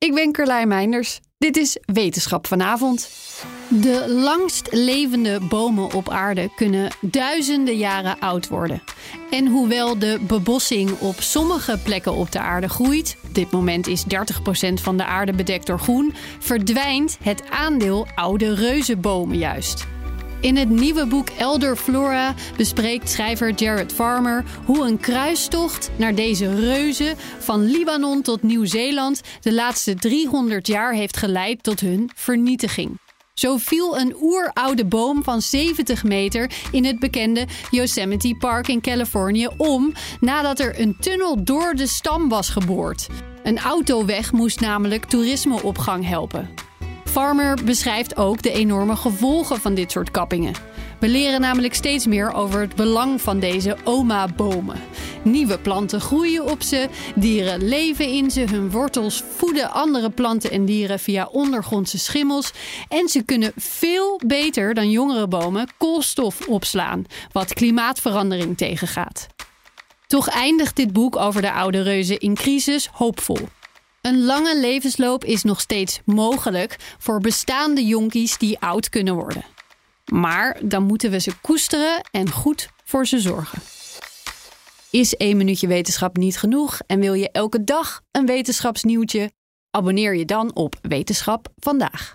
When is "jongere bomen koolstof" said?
64.90-66.48